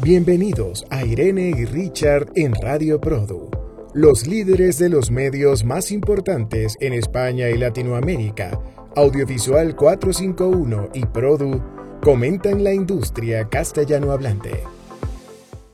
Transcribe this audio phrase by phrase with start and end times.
[0.00, 3.50] Bienvenidos a Irene y Richard en Radio Produ,
[3.94, 8.60] los líderes de los medios más importantes en España y Latinoamérica.
[8.94, 11.60] Audiovisual 451 y Produ
[12.00, 14.62] comentan la industria castellano hablante.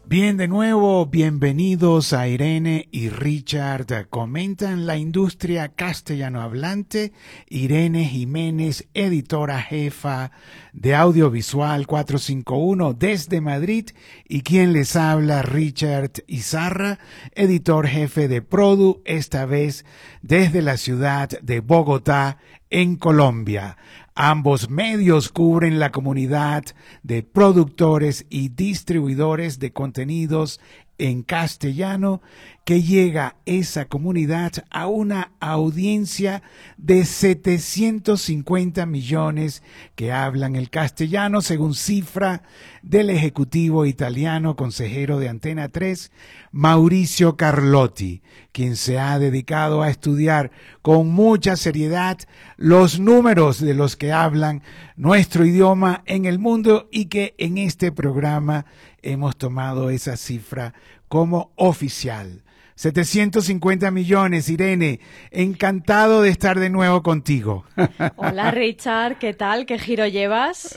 [0.07, 4.11] Bien, de nuevo, bienvenidos a Irene y Richard.
[4.11, 7.15] Comentan la industria castellano hablante.
[7.49, 10.31] Irene Jiménez, editora jefa
[10.75, 13.93] de Audiovisual 451 desde Madrid.
[14.29, 16.99] Y quien les habla, Richard Izarra,
[17.35, 19.87] editor jefe de Produ, esta vez
[20.21, 22.37] desde la ciudad de Bogotá,
[22.69, 23.79] en Colombia.
[24.17, 26.63] Ambos medios cubren la comunidad
[27.03, 30.61] de productores y distribuidores de contenidos
[31.05, 32.23] en castellano
[32.65, 36.43] que llega esa comunidad a una audiencia
[36.79, 39.63] de 750 millones
[39.97, 42.43] que hablan el castellano, según cifra
[42.83, 46.11] del ejecutivo italiano consejero de Antena 3,
[46.53, 52.19] Mauricio Carlotti, quien se ha dedicado a estudiar con mucha seriedad
[52.57, 54.63] los números de los que hablan
[54.97, 58.65] nuestro idioma en el mundo y que en este programa
[59.03, 60.73] hemos tomado esa cifra
[61.15, 62.43] como oficial.
[62.75, 64.99] 750 millones, Irene.
[65.31, 67.65] Encantado de estar de nuevo contigo.
[68.17, 69.65] Hola Richard, ¿qué tal?
[69.65, 70.77] ¿Qué giro llevas?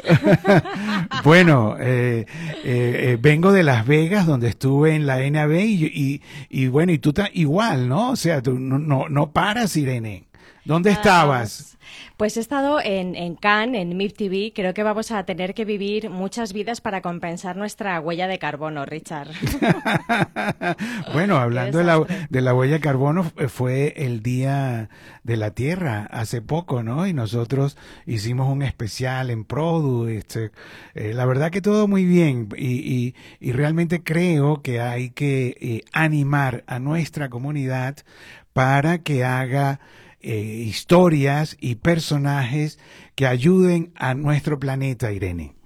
[1.23, 2.27] bueno, eh,
[2.63, 6.21] eh, eh, vengo de Las Vegas, donde estuve en la NAB y,
[6.51, 8.11] y, bueno, y tú igual, ¿no?
[8.11, 10.26] O sea, tú no, no, no paras, Irene.
[10.67, 11.77] ¿Dónde estabas?
[12.17, 14.51] Pues he estado en, en Cannes, en MIP TV.
[14.53, 18.85] Creo que vamos a tener que vivir muchas vidas para compensar nuestra huella de carbono,
[18.85, 19.29] Richard.
[21.13, 24.89] bueno, hablando de la, de la, huella de carbono, fue el Día
[25.23, 27.07] de la Tierra hace poco, ¿no?
[27.07, 30.07] Y nosotros hicimos un especial en Produ.
[30.07, 30.51] Este,
[30.95, 35.81] eh, la verdad que todo muy bien y, y, realmente creo que hay que eh,
[35.93, 37.95] animar a nuestra comunidad
[38.51, 39.79] para que haga
[40.21, 42.79] eh, historias y personajes
[43.15, 45.56] que ayuden a nuestro planeta, Irene.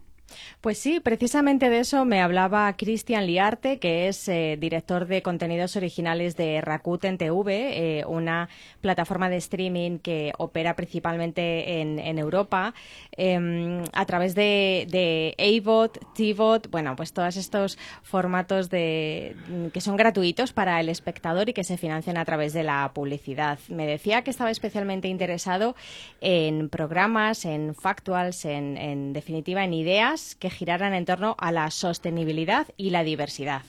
[0.62, 5.76] Pues sí, precisamente de eso me hablaba Cristian Liarte, que es eh, director de contenidos
[5.76, 8.48] originales de Rakuten TV, eh, una
[8.80, 12.76] plataforma de streaming que opera principalmente en, Europa,
[13.14, 19.36] em, a través de, de AVOD, TVOD, bueno, pues todos estos formatos de,
[19.74, 23.58] que son gratuitos para el espectador y que se financian a través de la publicidad.
[23.68, 25.76] Me decía que estaba especialmente interesado
[26.20, 31.72] en programas, en factuals, en, en definitiva en ideas que giraran en torno a la
[31.72, 33.64] sostenibilidad y la diversidad.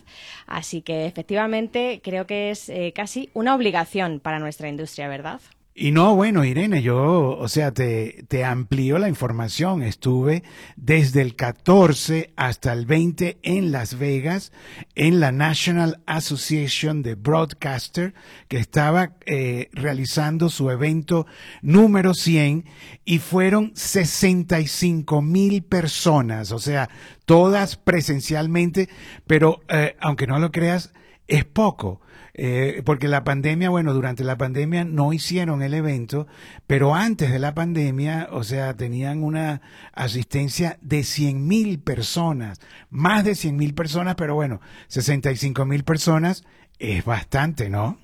[0.46, 5.40] Así que efectivamente creo que es eh, casi una obligación para nuestra industria, ¿verdad?
[5.74, 9.82] Y no, bueno, Irene, yo, o sea, te, te amplío la información.
[9.82, 10.42] Estuve
[10.76, 14.52] desde el 14 hasta el 20 en Las Vegas,
[14.94, 18.12] en la National Association de Broadcaster,
[18.48, 21.26] que estaba eh, realizando su evento
[21.62, 22.66] número 100
[23.06, 26.90] y fueron 65 mil personas, o sea,
[27.24, 28.90] todas presencialmente,
[29.26, 30.92] pero eh, aunque no lo creas,
[31.28, 32.02] es poco
[32.34, 36.26] eh, porque la pandemia, bueno, durante la pandemia no hicieron el evento,
[36.66, 39.60] pero antes de la pandemia, o sea, tenían una
[39.92, 42.60] asistencia de 100 mil personas,
[42.90, 46.44] más de 100 mil personas, pero bueno, 65 mil personas
[46.78, 47.98] es bastante, ¿no?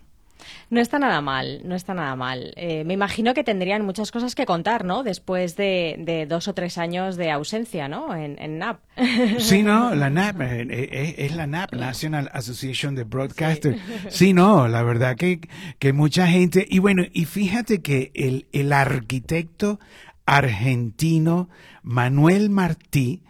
[0.70, 2.52] No está nada mal, no está nada mal.
[2.56, 5.02] Eh, me imagino que tendrían muchas cosas que contar, ¿no?
[5.02, 8.14] Después de, dos o tres años de ausencia, ¿no?
[8.14, 8.80] En, NAP.
[9.38, 13.80] Sí, no, la NAP, eh, eh, es, la NAP, National Association de Broadcasters.
[14.10, 14.32] Sí.
[14.32, 15.40] no, la verdad que,
[15.78, 19.78] que mucha gente, y bueno, y fíjate que el, el arquitecto
[20.26, 21.48] argentino
[21.82, 23.22] Manuel Martí,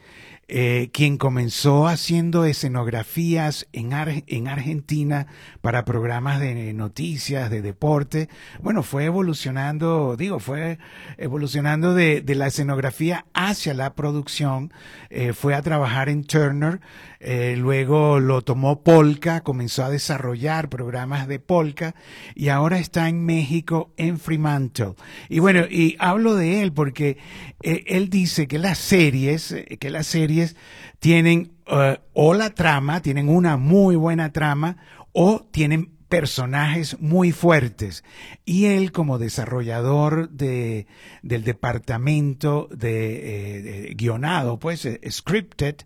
[0.49, 3.93] eh, quien comenzó haciendo escenografías en,
[4.27, 5.27] en Argentina
[5.61, 8.31] para programas de noticias, de deporte.
[8.63, 10.79] Bueno, fue evolucionando, digo, fue
[11.19, 14.73] evolucionando de, de la escenografía hacia la producción.
[15.11, 16.81] Eh, fue a trabajar en Turner,
[17.21, 21.95] eh, luego lo tomó Polka, comenzó a desarrollar programas de Polka
[22.35, 24.95] y ahora está en México en Fremantle.
[25.29, 27.19] Y bueno, y hablo de él porque
[27.61, 30.57] él dice que las series, que las series
[31.01, 34.77] tienen eh, o la trama, tienen una muy buena trama,
[35.13, 38.05] o tienen personajes muy fuertes.
[38.45, 40.87] Y él, como desarrollador de,
[41.23, 45.77] del departamento de, eh, guionado, pues eh, scripted,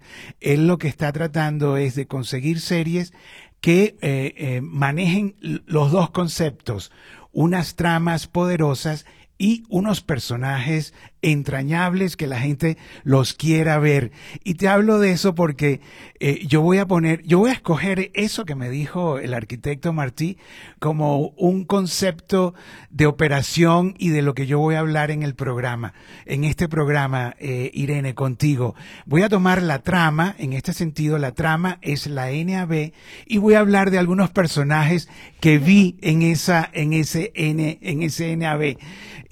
[0.41, 3.13] él lo que está tratando es de conseguir series
[3.61, 6.91] que manejen los dos conceptos,
[7.31, 9.07] unas tramas poderosas
[9.39, 14.13] y unos personajes entrañables que la gente los quiera ver.
[14.45, 15.81] Y te hablo de eso porque
[16.21, 19.93] eh, yo voy a poner, yo voy a escoger eso que me dijo el arquitecto
[19.93, 20.37] Martí
[20.79, 22.55] como un concepto
[22.91, 25.95] de operación y de lo que yo voy a hablar en el programa,
[26.27, 28.75] en este programa, eh, Irene, contigo.
[29.07, 32.93] Voy a tomar la trama, en este sentido, la trama es la NAB
[33.27, 35.09] y voy a hablar de algunos personajes
[35.41, 38.77] que vi en esa, en ese N, en ese NAB.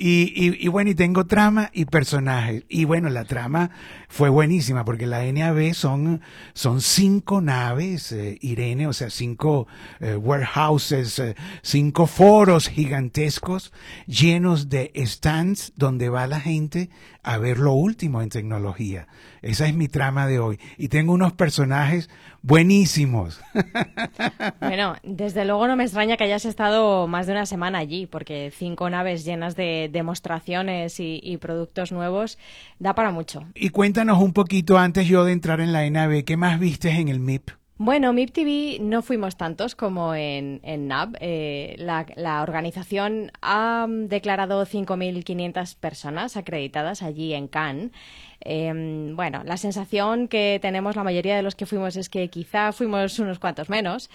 [0.03, 2.65] Y, y, bueno, y tengo trama y personajes.
[2.69, 3.71] Y bueno, la trama
[4.11, 6.21] fue buenísima porque la NAB son,
[6.53, 9.69] son cinco naves, eh, Irene, o sea, cinco
[10.01, 13.73] eh, warehouses, eh, cinco foros gigantescos
[14.09, 16.91] llenos de stands donde va la gente
[17.23, 19.07] a ver lo último en tecnología.
[19.43, 20.59] Esa es mi trama de hoy.
[20.77, 22.11] Y tengo unos personajes
[22.43, 23.41] buenísimos.
[24.61, 28.53] Bueno, desde luego no me extraña que hayas estado más de una semana allí, porque
[28.57, 32.39] cinco naves llenas de demostraciones y, productos nuevos
[32.79, 33.45] da para mucho.
[33.55, 33.71] Y
[34.01, 37.21] cuéntanos un poquito antes yo de entrar en la NAV, ¿qué más viste en el
[37.21, 37.51] MIP?
[37.77, 41.19] Bueno, MIP TV no fuimos tantos como en, en NAB.
[41.21, 47.91] Eh, la, la, organización ha declarado 5.500 personas acreditadas allí en Cannes
[48.43, 52.73] Em, bueno, la sensación que tenemos la mayoría de los que fuimos es que quizá
[52.73, 54.09] fuimos unos cuantos menos.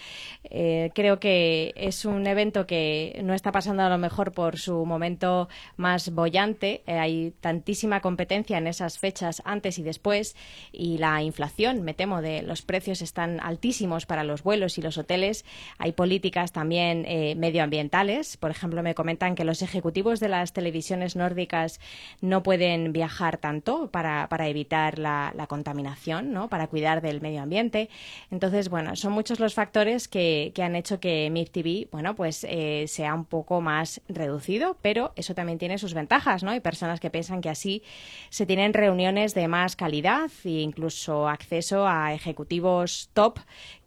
[0.44, 4.84] Eh, creo que es un evento que no está pasando a lo mejor por su
[4.84, 6.82] momento más bollante.
[6.86, 10.34] Eh, hay tantísima competencia en esas fechas antes y después
[10.72, 14.98] y la inflación, me temo, de los precios están altísimos para los vuelos y los
[14.98, 15.44] hoteles.
[15.78, 18.36] Hay políticas también eh, medioambientales.
[18.36, 21.80] Por ejemplo, me comentan que los ejecutivos de las televisiones nórdicas
[22.20, 26.48] no pueden viajar tanto para para, evitar la, contaminación, ¿no?
[26.48, 27.88] para cuidar del medio ambiente.
[28.30, 32.84] Entonces, bueno, son muchos los factores que, han hecho que MIR TV, bueno, pues eh,
[32.88, 36.50] sea un poco más reducido, pero eso también tiene sus ventajas, ¿no?
[36.50, 37.82] Hay personas que piensan que así
[38.30, 43.38] se tienen reuniones de más calidad e incluso acceso a ejecutivos top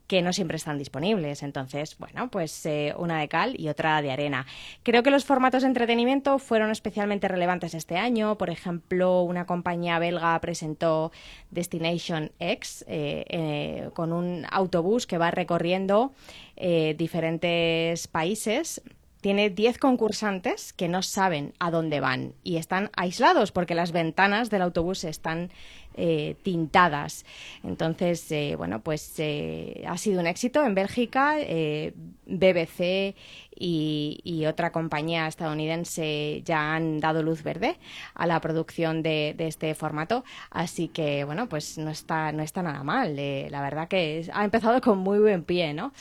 [0.10, 1.44] que no siempre están disponibles.
[1.44, 4.48] Entonces, bueno, pues eh, una de cal y otra de arena.
[4.82, 8.36] Creo que los formatos de entretenimiento fueron especialmente relevantes este año.
[8.36, 11.12] Por ejemplo, una compañía belga presentó
[11.52, 16.12] Destination X eh, eh, con un autobús que va recorriendo
[16.98, 18.82] diferentes países
[19.22, 24.50] tiene 10 concursantes que no saben a dónde van y están aislados porque las ventanas
[24.50, 25.52] del autobús están
[26.02, 27.26] eh, tintadas.
[27.62, 31.36] Entonces, eh, bueno, pues eh, ha sido un éxito en Bélgica.
[32.26, 33.16] BBC
[33.60, 37.78] y, otra compañía estadounidense ya han dado luz verde
[38.16, 40.24] a la producción de, este formato.
[40.50, 43.16] Así que, bueno, pues no está, no está nada mal.
[43.16, 45.92] la verdad que ha empezado con muy buen pie, ¿no?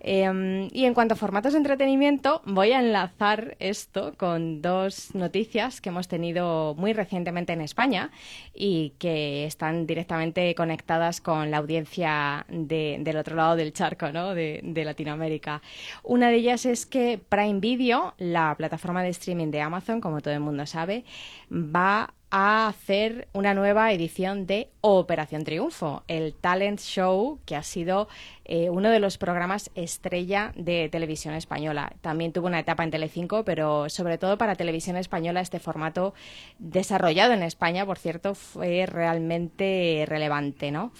[0.00, 5.80] Em, y en cuanto a formatos de entretenimiento, voy a enlazar esto con dos noticias
[5.80, 8.10] que hemos tenido muy recientemente en España
[8.54, 14.34] y que están directamente conectadas con la audiencia del otro lado del charco, ¿no?
[14.34, 15.62] de Latinoamérica.
[16.04, 20.34] Una de ellas es que Prime Video, la plataforma de streaming de Amazon, como todo
[20.34, 21.04] el mundo sabe,
[21.50, 28.08] va a hacer una nueva edición de Operación Triunfo, el talent show que ha sido
[28.44, 31.92] eh, uno de los programas estrella de televisión española.
[32.00, 36.14] También tuvo una etapa en Telecinco, pero sobre todo para televisión española este formato
[36.58, 40.92] desarrollado en España, por cierto, fue realmente relevante, ¿no?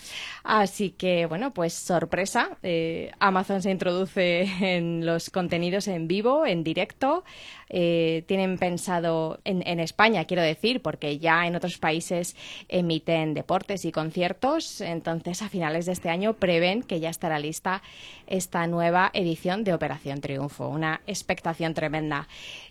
[0.43, 6.64] Así que, bueno, pues sorpresa, eh, Amazon se introduce en los contenidos en vivo, en
[6.64, 7.25] directo,
[7.71, 12.37] eh, tienen pensado en, en España, quiero decir, porque ya en otros países
[12.69, 17.83] emiten deportes y conciertos, entonces a finales de este año prevén que ya estará lista
[18.27, 20.69] esta nueva edición de Operación Triunfo.
[20.69, 22.29] Una expectación tremenda.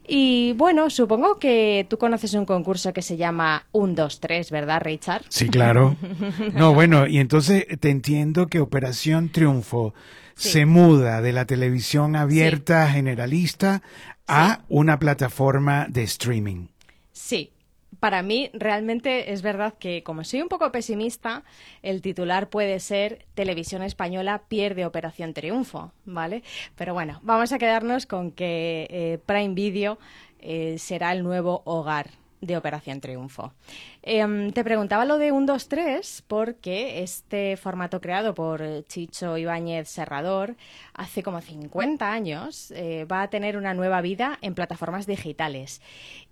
[0.07, 4.81] Y bueno, supongo que tú conoces un concurso que se llama 1, 2, 3, ¿verdad,
[4.81, 5.23] Richard?
[5.29, 5.95] Sí, claro.
[6.53, 9.93] No, bueno, y entonces te entiendo que Operación Triunfo
[10.35, 13.81] se muda de la televisión abierta generalista
[14.27, 16.67] a una plataforma de streaming.
[17.99, 21.43] Para mí realmente es verdad que como soy un poco pesimista,
[21.81, 26.43] el titular puede ser Televisión Española pierde Operación Triunfo, ¿vale?
[26.75, 29.97] Pero bueno, vamos a quedarnos con que eh, Prime Video
[30.39, 33.53] eh, será el nuevo hogar de Operación Triunfo.
[34.03, 39.89] Em, te preguntaba lo de 1, 2, 3 porque este formato creado por Chicho Ibáñez
[39.89, 40.55] Serrador
[40.93, 45.81] hace como 50 años eh, va a tener una nueva vida en plataformas digitales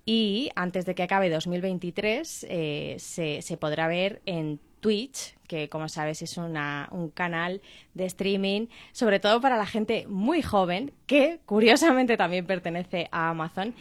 [0.06, 5.90] y antes de que acabe 2023 eh, se, se podrá ver en Twitch, que como
[5.90, 7.60] sabes es un canal
[7.96, 13.74] de streaming, sobre todo para la gente muy joven, que curiosamente también pertenece a Amazon.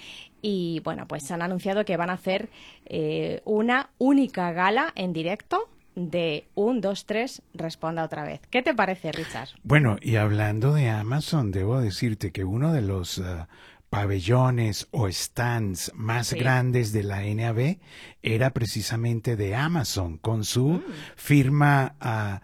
[0.47, 2.51] Y bueno, pues han anunciado que van a hacer
[2.85, 8.43] eh, una única gala en directo de un, dos, tres, responda otra vez.
[8.51, 9.49] ¿Qué te parece, Richard?
[9.63, 13.47] Bueno, y hablando de Amazon, debo decirte que uno de los uh,
[13.89, 16.39] pabellones o stands más Sí.
[16.39, 17.79] grandes de la NAB
[18.23, 20.83] era precisamente de Amazon, con su Mm.
[21.17, 22.43] firma ah,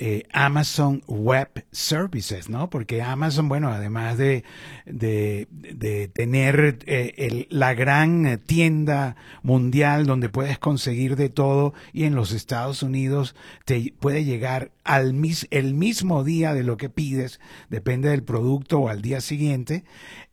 [0.00, 2.70] eh, Amazon Web Services, ¿no?
[2.70, 4.44] Porque Amazon, bueno, además de,
[4.86, 12.04] de, de tener eh, la gran eh, tienda mundial donde puedes conseguir de todo y
[12.04, 16.88] en los Estados Unidos te puede llegar al mis- el mismo día de lo que
[16.90, 19.82] pides, depende del producto o al día siguiente,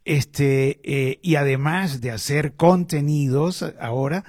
[0.05, 4.24] este, eh, y además de hacer contenidos ahora,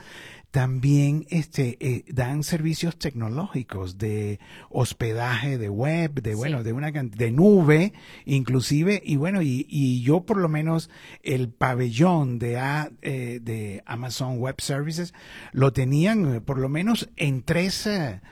[0.57, 7.31] también este, eh, dan servicios tecnológicos de hospedaje de web, de bueno, de una de
[7.31, 7.93] nube,
[8.25, 10.89] inclusive, y bueno, y, y yo por lo menos
[11.23, 15.13] el pabellón de, A- eh, de Amazon Web Services
[15.53, 18.23] lo tenían eh, por lo menos en tres eh,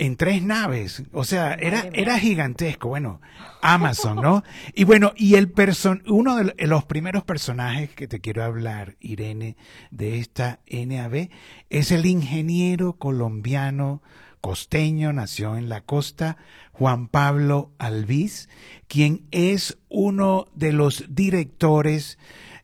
[0.00, 3.20] en tres naves, o sea, era, era gigantesco, bueno,
[3.60, 4.42] Amazon, ¿no?
[4.74, 9.58] Y bueno, y el person, uno de los primeros personajes que te quiero hablar, Irene,
[9.90, 11.28] de esta NAB,
[11.68, 14.00] es el ingeniero colombiano
[14.40, 16.38] costeño, nació en la costa,
[16.72, 18.48] Juan Pablo Albiz,
[18.88, 22.16] quien es uno de los directores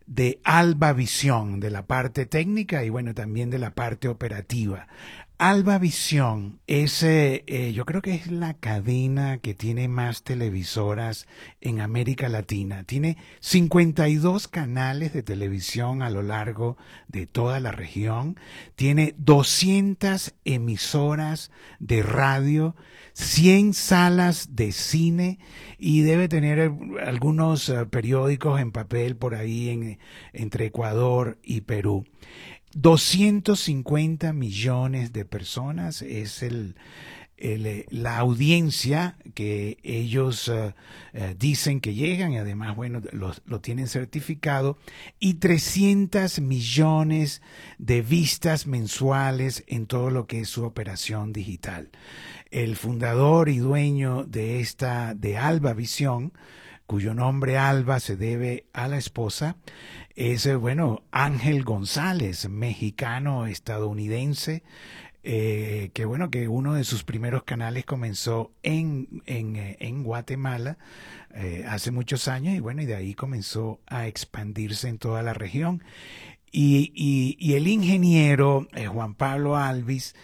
[0.06, 4.86] de Alba Visión, de la parte técnica y bueno, también de la parte operativa.
[5.38, 11.26] Alba Visión es, eh, yo creo que es la cadena que tiene más televisoras
[11.60, 12.84] en América Latina.
[12.84, 16.78] Tiene 52 canales de televisión a lo largo
[17.08, 18.40] de toda la región.
[18.76, 21.50] Tiene 200 emisoras
[21.80, 22.74] de radio,
[23.12, 25.38] 100 salas de cine
[25.78, 26.72] y debe tener
[27.04, 29.98] algunos eh, periódicos en papel por ahí en,
[30.32, 32.06] entre Ecuador y Perú.
[32.74, 36.76] 250 millones de personas es el,
[37.38, 43.88] eh, la audiencia que ellos eh, dicen que llegan y además, bueno, los- lo tienen
[43.88, 44.78] certificado
[45.20, 47.42] y 300 millones
[47.78, 51.90] de vistas mensuales en todo lo que es su operación digital.
[52.50, 56.32] El fundador y dueño de esta, de Alba Visión,
[56.86, 59.56] cuyo nombre Alba se debe a la esposa,
[60.14, 64.62] es, eh, bueno, Ángel González, mexicano estadounidense,
[65.22, 70.78] eh, que bueno, que uno de sus primeros canales comenzó en, en, eh, en Guatemala
[71.68, 75.84] hace muchos años y bueno, y de ahí comenzó a expandirse en toda la región.
[76.50, 80.14] Y, y, y el ingeniero Juan Pablo Alvis,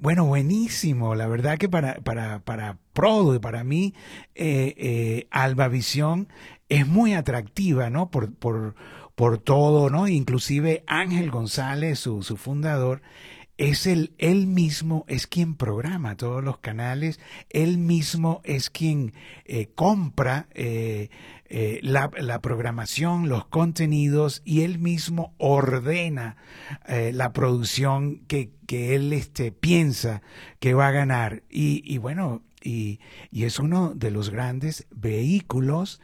[0.00, 1.14] bueno, buenísimo.
[1.14, 3.94] La verdad que para, para, para Prodo y para mí,
[4.34, 6.26] eh, eh, Alba Visión
[6.68, 8.10] es muy atractiva, ¿no?
[8.10, 8.74] Por, por,
[9.14, 10.08] por todo, ¿no?
[10.08, 13.00] Inclusive Ángel González, su, su fundador,
[13.56, 19.12] es el, él mismo es quien programa todos los canales, él mismo es quien
[19.44, 20.48] eh, compra
[21.80, 26.36] la, la, programación, los contenidos y él mismo ordena
[26.88, 30.20] la producción que, que él este, piensa
[30.58, 31.44] que va a ganar.
[31.48, 33.00] Y, y bueno, y,
[33.30, 36.00] y es uno de los grandes vehículos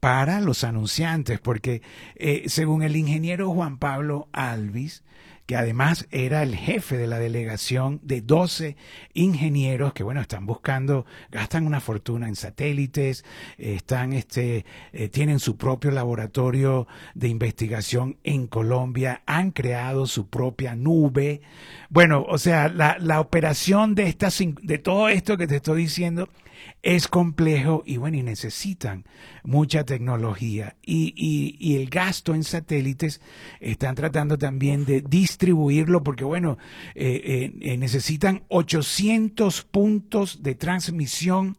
[0.00, 1.82] para los anunciantes, porque
[2.16, 5.02] eh, según el ingeniero Juan Pablo Alvis,
[5.48, 8.76] que además era el jefe de la delegación de 12
[9.14, 13.24] ingenieros que, bueno, están buscando, gastan una fortuna en satélites,
[13.56, 20.76] están, este, eh, tienen su propio laboratorio de investigación en Colombia, han creado su propia
[20.76, 21.40] nube.
[21.90, 26.28] Bueno, o sea, la, la operación de, estas, de todo esto que te estoy diciendo
[26.82, 29.04] es complejo y bueno, y necesitan
[29.42, 30.76] mucha tecnología.
[30.84, 33.20] Y, y, y, el gasto en satélites
[33.60, 36.58] están tratando también de distribuirlo porque bueno,
[36.94, 41.56] eh, eh, necesitan 800 puntos de transmisión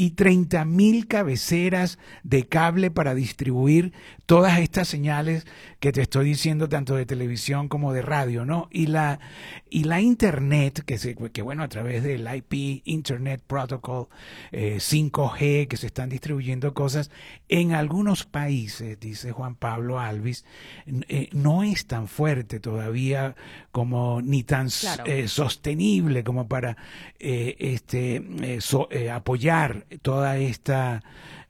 [0.00, 3.92] y 30 mil cabeceras de cable para distribuir
[4.24, 5.46] todas estas señales
[5.78, 8.68] que te estoy diciendo tanto de televisión como de radio, ¿no?
[8.70, 9.20] Y la
[9.68, 14.08] y la internet que se que bueno a través del IP Internet Protocol
[14.52, 17.10] eh, 5G que se están distribuyendo cosas
[17.50, 20.46] en algunos países, dice Juan Pablo Alvis,
[20.86, 23.36] eh, no es tan fuerte todavía
[23.70, 24.68] como ni tan
[25.04, 26.78] eh, sostenible como para
[27.18, 31.02] eh, este eh, apoyar toda esta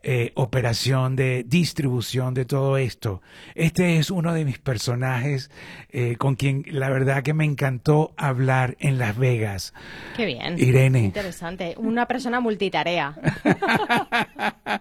[0.03, 3.21] eh, operación de distribución de todo esto.
[3.55, 5.51] Este es uno de mis personajes
[5.91, 9.75] eh, con quien la verdad que me encantó hablar en Las Vegas.
[10.17, 10.59] Qué bien.
[10.59, 11.01] Irene.
[11.01, 11.75] Interesante.
[11.77, 13.15] Una persona multitarea.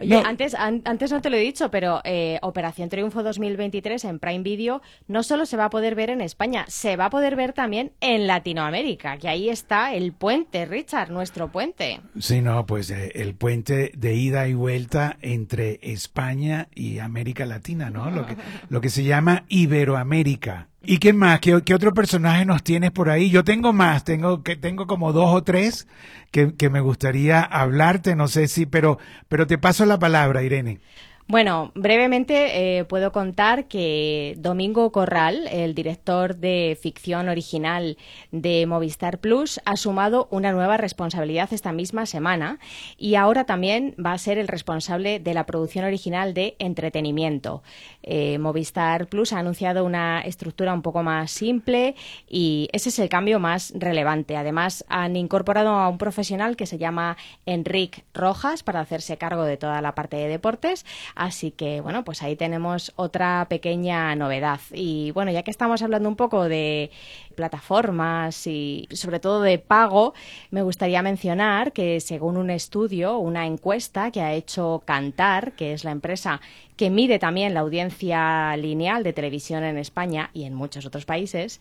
[0.00, 4.42] Oye, antes, antes no te lo he dicho, pero eh, Operación Triunfo 2023 en Prime
[4.42, 7.52] Video no solo se va a poder ver en España, se va a poder ver
[7.52, 12.00] también en Latinoamérica, que ahí está el puente, Richard, nuestro puente.
[12.18, 18.10] Sí, no, pues el puente de ida y vuelta entre España y América Latina, ¿no?
[18.10, 18.36] Lo que,
[18.68, 20.68] lo que se llama Iberoamérica.
[20.82, 21.40] ¿Y qué más?
[21.40, 23.30] ¿Qué, otro personaje nos tienes por ahí?
[23.30, 25.86] Yo tengo más, tengo que tengo como dos o tres
[26.30, 28.98] que, que me gustaría hablarte, no sé si, pero,
[29.28, 30.80] pero te paso la palabra, Irene.
[31.30, 37.98] Bueno, brevemente eh, puedo contar que Domingo Corral, el director de ficción original
[38.32, 42.58] de Movistar Plus, ha sumado una nueva responsabilidad esta misma semana
[42.96, 47.62] y ahora también va a ser el responsable de la producción original de entretenimiento.
[48.02, 51.94] Eh, Movistar Plus ha anunciado una estructura un poco más simple
[52.26, 54.38] y ese es el cambio más relevante.
[54.38, 59.58] Además, han incorporado a un profesional que se llama Enrique Rojas para hacerse cargo de
[59.58, 60.86] toda la parte de deportes
[61.18, 64.60] Así que, bueno, pues ahí tenemos otra pequeña novedad.
[64.72, 66.92] Y bueno, ya que estamos hablando un poco de
[67.34, 70.14] plataformas y sobre todo de pago,
[70.52, 75.82] me gustaría mencionar que según un estudio, una encuesta que ha hecho Cantar, que es
[75.82, 76.40] la empresa
[76.78, 81.60] que mide también la audiencia lineal de televisión en España y en muchos otros países,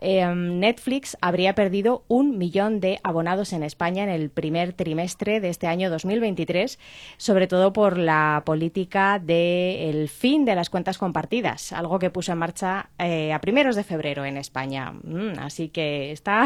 [0.00, 5.50] em, Netflix habría perdido un millón de abonados en España en el primer trimestre de
[5.50, 6.80] este año 2023,
[7.16, 12.38] sobre todo por la política del fin de las cuentas compartidas, algo que puso en
[12.38, 14.90] marcha eh, a primeros de febrero en España.
[14.90, 16.44] Mm, así que está,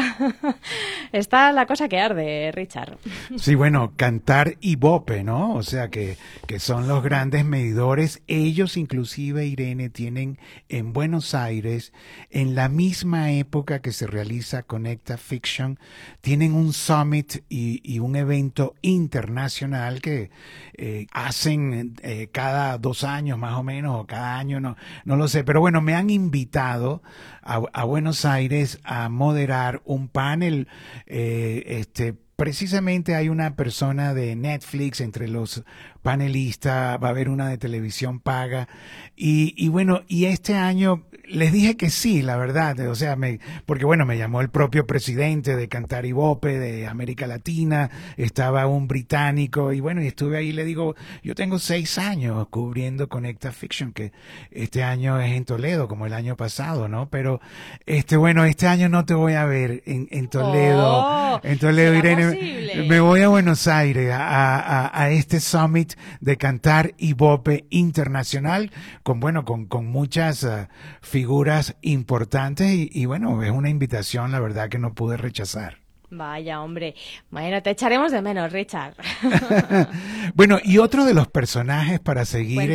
[1.11, 2.97] está la cosa que arde, Richard.
[3.37, 5.55] Sí, bueno, cantar y bope, ¿no?
[5.55, 10.37] O sea que, que son los grandes medidores ellos inclusive, Irene, tienen
[10.69, 11.93] en Buenos Aires,
[12.29, 15.79] en la misma época que se realiza Conecta Fiction,
[16.21, 20.31] tienen un summit y, un evento internacional que
[20.77, 24.75] eh, hacen eh, cada dos años más o menos, o cada año, no,
[25.05, 27.01] no lo sé, pero bueno, me han invitado
[27.41, 30.67] a, Buenos Aires a moderar un panel,
[31.07, 35.63] eh, este, precisamente hay una persona de Netflix entre los
[36.01, 38.67] panelistas, va a haber una de televisión paga.
[39.15, 43.39] Y, y bueno, y este año les dije que sí, la verdad, o sea, me,
[43.65, 48.67] porque bueno, me llamó el propio presidente de Cantar y Bope de América Latina, estaba
[48.67, 53.51] un británico y bueno, y estuve ahí, le digo, yo tengo seis años cubriendo Conecta
[53.51, 54.11] Fiction, que
[54.51, 57.09] este año es en Toledo, como el año pasado, ¿no?
[57.09, 57.39] Pero,
[57.85, 61.95] este, bueno, este año no te voy a ver en, en Toledo, oh, en Toledo,
[61.95, 67.65] Irene, me voy a Buenos Aires a, a, a, este summit de Cantar y Bope
[67.69, 68.71] internacional,
[69.03, 70.67] con, bueno, con, con muchas uh,
[71.01, 75.81] figuras importantes y, bueno, es una invitación, la verdad, que no pude rechazar.
[76.13, 76.93] Vaya, hombre.
[77.29, 78.95] Bueno, te echaremos de menos, Richard.
[80.35, 82.71] bueno, y otro de los personajes para seguir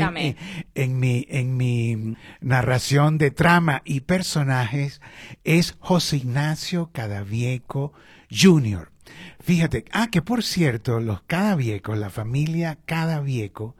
[0.74, 5.02] en, mi, en mi narración de trama y personajes
[5.44, 7.92] es José Ignacio Cadavieco
[8.30, 8.95] Jr.
[9.40, 13.76] Fíjate, ah, que por cierto, los Cadaviecos, la familia Cadavieco,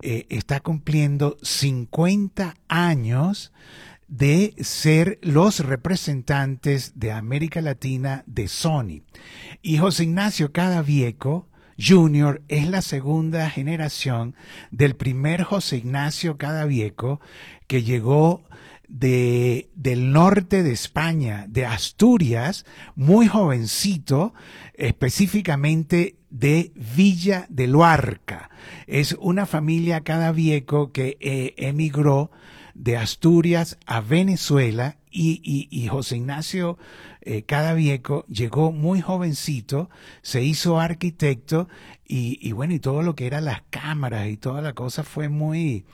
[0.00, 3.52] eh, está cumpliendo 50 años
[4.06, 9.02] de ser los representantes de América Latina de Sony.
[9.60, 12.42] Y José Ignacio Cadavieco Jr.
[12.48, 14.34] es la segunda generación
[14.70, 17.20] del primer José Ignacio Cadavieco
[17.68, 18.42] que llegó
[18.88, 22.64] de, del norte de España, de Asturias,
[22.96, 24.34] muy jovencito,
[24.74, 28.50] específicamente de Villa de Luarca.
[28.86, 32.30] Es una familia cadavieco que eh, emigró
[32.74, 36.78] de Asturias a Venezuela y, José Ignacio
[37.22, 39.90] eh, Cadavieco llegó muy jovencito,
[40.22, 41.68] se hizo arquitecto
[42.08, 45.84] y, bueno, y todo lo que eran las cámaras y toda la cosa fue muy,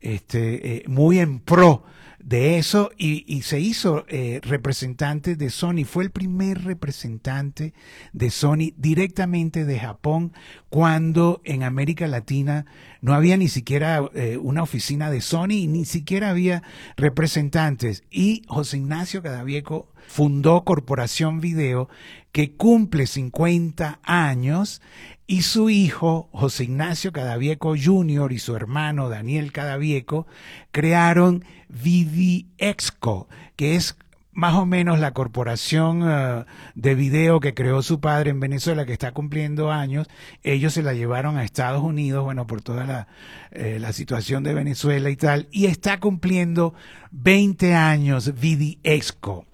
[0.00, 1.84] este, eh, muy en pro
[2.18, 5.84] de eso y, se hizo eh, representante de Sony.
[5.84, 7.72] Fue el primer representante
[8.12, 10.32] de Sony directamente de Japón
[10.68, 12.66] cuando en América Latina
[13.00, 16.62] no había ni siquiera eh, una oficina de Sony, ni siquiera había
[16.96, 18.04] representantes.
[18.10, 21.88] Y José Ignacio Cadavieco fundó Corporación Video,
[22.32, 24.82] que cumple 50 años,
[25.30, 28.32] y su hijo, José Ignacio Cadavieco Jr.
[28.32, 30.26] y su hermano Daniel Cadavieco,
[30.72, 33.96] crearon VidiExco, que es
[34.32, 38.92] más o menos la corporación eh, de video que creó su padre en Venezuela, que
[38.92, 40.08] está cumpliendo años,
[40.42, 43.06] ellos se la llevaron a Estados Unidos, bueno, por toda la,
[43.52, 46.74] eh, la situación de Venezuela y tal, y está cumpliendo
[47.12, 49.46] 20 años VidiExco.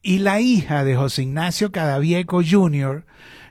[0.00, 3.04] Y la hija de José Ignacio Cadavieco Jr.,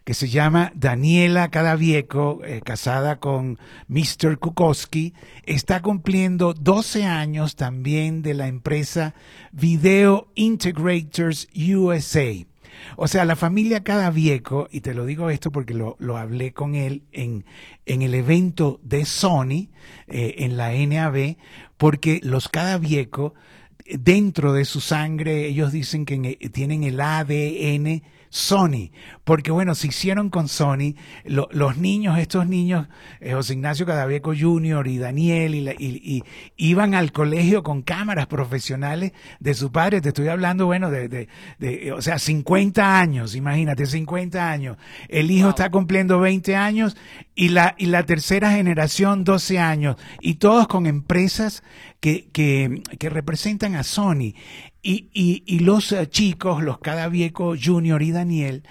[0.07, 4.39] que se llama Daniela Cadavieco, eh, casada con Mr.
[4.39, 9.15] Kukowski, está cumpliendo 12 años también de la empresa
[9.51, 12.31] Video Integrators USA.
[12.95, 16.75] O sea, la familia Cadavieco, y te lo digo esto porque lo, lo hablé con
[16.75, 17.43] él en,
[17.85, 19.67] en, el evento de Sony,
[20.07, 21.35] eh, en la NAB,
[21.75, 23.33] porque los Cadavieco,
[23.85, 28.03] dentro de su sangre, ellos dicen que tienen el ADN
[28.37, 28.91] Sony,
[29.23, 30.93] porque bueno, se hicieron con Sony,
[31.25, 32.87] los niños, estos niños,
[33.19, 34.87] eh, José Ignacio Cadavieco Jr.
[34.87, 36.23] y Daniel, y,
[36.55, 41.91] iban al colegio con cámaras profesionales de su padre, te estoy hablando, bueno, de, de,
[41.91, 44.77] o sea, 50 años, imagínate, 50 años.
[45.09, 46.95] El hijo está cumpliendo 20 años
[47.35, 51.63] y la, y la tercera generación 12 años, y todos con empresas
[51.99, 54.33] que, que, que representan a Sony.
[54.81, 58.63] Y, y, y los eh, chicos, los Cadavieco Junior y Daniel,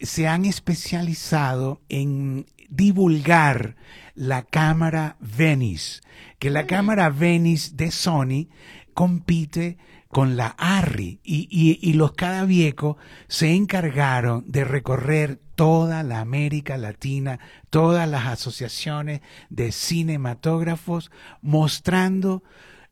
[0.00, 3.76] se han especializado en divulgar
[4.14, 6.00] la cámara Venice,
[6.38, 8.48] que la cámara Venice de Sony
[8.94, 12.96] compite con la ARRI y, y, y, los Cadavieco
[13.28, 21.10] se encargaron de recorrer toda la América Latina, todas las asociaciones de cinematógrafos,
[21.42, 22.42] mostrando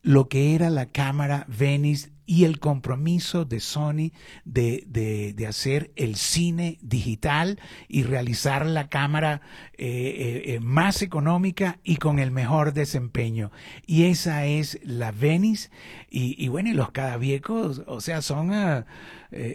[0.03, 4.11] lo que era la cámara Venice y el compromiso de Sony
[4.45, 9.41] de, de, de, hacer el cine digital y realizar la cámara
[9.79, 13.53] eh, eh, eh, más económica y con el mejor desempeño.
[13.87, 15.71] Y esa es la Venice.
[16.11, 18.85] Y, y bueno, y los cadaviecos, o sea, son, uh,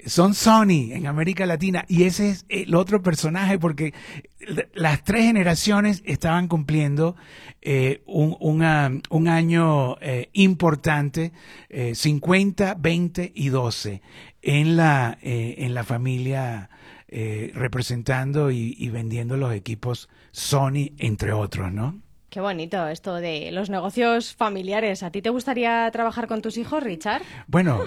[0.06, 1.86] son Sony en América Latina.
[1.90, 3.94] Y ese es el otro personaje porque
[4.74, 7.16] las tres generaciones estaban cumpliendo
[7.62, 11.32] eh, un, año eh, importante,
[11.70, 14.02] eh, 50, 20 y 12,
[14.42, 16.70] en la, eh, en la familia
[17.54, 22.00] representando y, y vendiendo los equipos Sony, entre otros, ¿no?
[22.32, 25.04] Qué bonito esto de los negocios familiares.
[25.04, 27.22] ¿A ti te gustaría trabajar con tus hijos, Richard?
[27.48, 27.82] Bueno,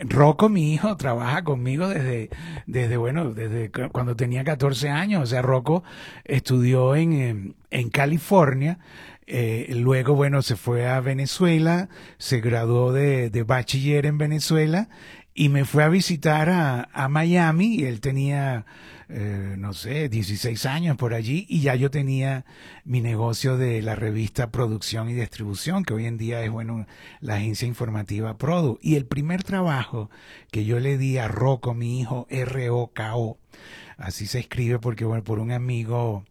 [0.00, 2.28] Rocco, mi hijo, trabaja conmigo desde,
[2.66, 5.22] desde bueno, desde cuando tenía 14 años.
[5.22, 5.82] O sea, Rocco
[6.24, 8.80] estudió en, en California.
[9.26, 14.90] Eh, luego, bueno, se fue a Venezuela, se graduó de, de bachiller en Venezuela
[15.32, 18.64] y me fue a visitar a, a Miami él tenía
[19.08, 22.44] eh, no sé, 16 años por allí y ya yo tenía
[22.84, 26.86] mi negocio de la revista Producción y Distribución, que hoy en día es, bueno,
[27.20, 28.78] la agencia informativa Produ.
[28.82, 30.10] Y el primer trabajo
[30.50, 33.38] que yo le di a Rocco, mi hijo, R-O-K-O,
[33.96, 36.24] así se escribe porque, bueno, por un amigo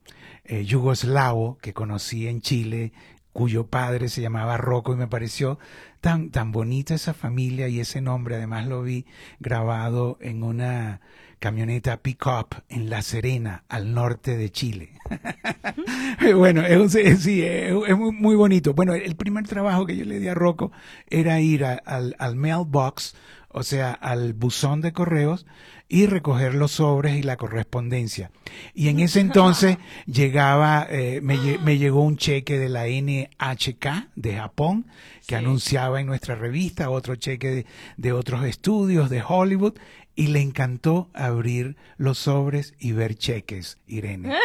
[0.43, 2.91] eh, yugoslavo que conocí en Chile,
[3.31, 5.59] cuyo padre se llamaba Rocco y me pareció
[6.01, 9.05] tan, tan bonita esa familia y ese nombre, además lo vi
[9.39, 11.01] grabado en una
[11.45, 14.93] camioneta pick-up en La Serena, al norte de Chile.
[16.35, 18.73] bueno, es, es, sí, es, es, muy bonito.
[18.73, 20.71] Bueno, el primer trabajo que yo le di a Rocco
[21.07, 23.15] era ir a, al, al mailbox,
[23.49, 25.45] o sea, al buzón de correos,
[25.87, 28.31] y recoger los sobres y la correspondencia.
[28.73, 29.77] Y en ese entonces
[30.07, 34.87] llegaba, eh, me, me, llegó un cheque de la NHK de Japón
[35.27, 35.35] que sí.
[35.35, 37.65] anunciaba en nuestra revista, otro cheque de,
[37.97, 39.75] de otros estudios de Hollywood
[40.15, 44.37] y le encantó abrir los sobres y ver cheques, Irene.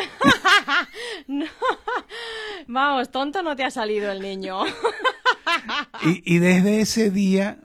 [1.28, 1.46] no.
[2.66, 4.64] Vamos, tonto no te ha salido el niño.
[6.02, 7.58] y, y desde ese día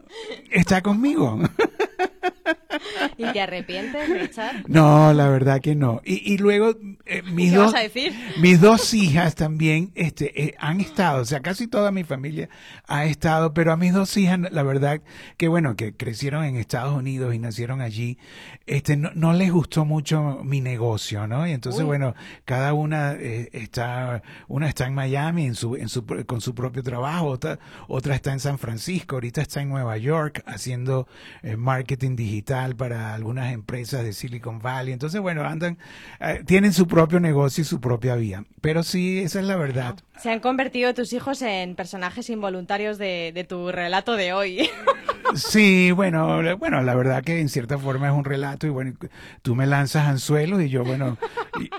[0.51, 1.39] está conmigo.
[3.17, 4.63] ¿Y te arrepientes, Richard?
[4.67, 6.01] No, la verdad que no.
[6.03, 8.13] Y, y luego eh, mis, ¿Qué dos, vas a decir?
[8.39, 12.49] mis dos hijas también este, eh, han estado, o sea, casi toda mi familia
[12.87, 15.01] ha estado, pero a mis dos hijas, la verdad
[15.37, 18.17] que bueno, que crecieron en Estados Unidos y nacieron allí,
[18.65, 21.47] este, no, no les gustó mucho mi negocio, ¿no?
[21.47, 21.87] Y entonces, Uy.
[21.87, 26.53] bueno, cada una eh, está, una está en Miami en su, en su, con su
[26.55, 31.07] propio trabajo, otra, otra está en San Francisco, ahorita está en Nueva York haciendo
[31.43, 34.93] eh, marketing digital para algunas empresas de Silicon Valley.
[34.93, 35.77] Entonces, bueno, andan,
[36.19, 38.45] eh, tienen su propio negocio y su propia vía.
[38.61, 39.95] Pero sí, esa es la verdad.
[40.17, 44.69] Se han convertido tus hijos en personajes involuntarios de, de tu relato de hoy.
[45.33, 48.93] Sí, bueno, bueno, la verdad que en cierta forma es un relato y bueno,
[49.41, 51.17] tú me lanzas anzuelos y yo, bueno,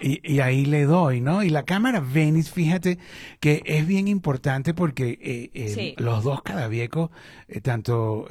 [0.03, 1.42] y, ahí le doy, ¿no?
[1.42, 2.99] Y la cámara Venice, fíjate
[3.40, 7.11] que es bien importante porque eh, eh, los dos cadaviecos,
[7.49, 8.27] eh, tanto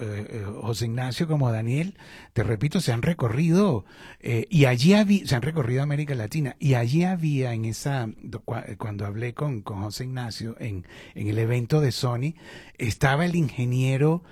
[0.61, 1.97] José Ignacio como Daniel,
[2.33, 3.85] te repito, se han recorrido
[4.21, 8.09] y allí había, se han recorrido América Latina y allí había en esa,
[8.77, 12.33] cuando hablé con, con José Ignacio en, en el evento de Sony,
[12.77, 14.23] estaba el ingeniero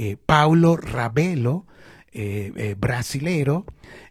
[0.00, 1.66] eh, Paulo Rabelo,
[2.12, 3.66] eh, eh, brasilero,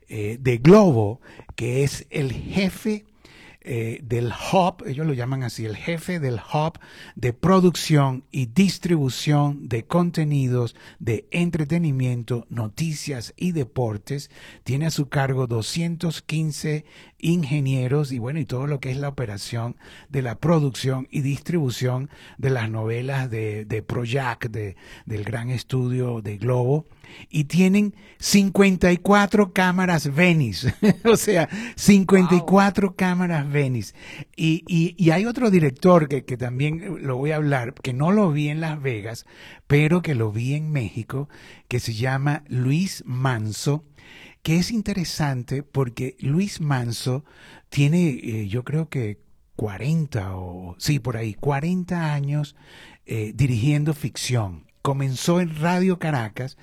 [0.09, 1.19] de Globo,
[1.57, 3.03] que es el jefe
[3.69, 6.80] eh, del hub, ellos lo llaman así, el jefe del hub
[7.15, 14.32] de producción y distribución de contenidos de entretenimiento, noticias y deportes.
[14.63, 16.86] Tiene a su cargo 215
[17.19, 19.75] ingenieros y bueno, y todo lo que es la operación
[20.08, 26.21] de la producción y distribución de las novelas de, de Proyac, de, del gran estudio
[26.21, 26.86] de Globo
[27.29, 30.73] y tienen 54 cámaras Venice,
[31.05, 33.93] o sea, 54 cámaras Venice.
[34.35, 38.31] Y, y, hay otro director que, que también lo voy a hablar, que no lo
[38.31, 39.25] vi en Las Vegas,
[39.67, 41.29] pero que lo vi en México,
[41.67, 43.83] que se llama Luis Manso,
[44.43, 47.25] que es interesante porque Luis Manso
[47.69, 49.19] tiene, eh, yo creo que
[49.55, 52.55] 40 o, sí, por ahí, 40 años
[53.05, 56.58] eh, dirigiendo ficción comenzó en Radio Caracas